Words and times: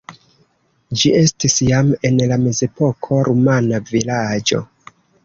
Ĝi 1.01 1.11
estis 1.17 1.57
jam 1.67 1.91
en 2.09 2.17
la 2.31 2.37
mezepoko 2.45 3.19
rumana 3.29 3.81
vilaĝo. 3.91 4.65